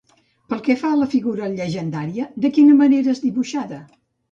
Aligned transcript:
Pel 0.53 0.63
que 0.67 0.75
fa 0.83 0.89
a 0.93 0.97
la 1.01 1.07
figura 1.11 1.51
llegendària, 1.51 2.27
de 2.47 2.53
quina 2.57 2.81
manera 2.83 3.17
és 3.17 3.25
dibuixada? 3.29 3.83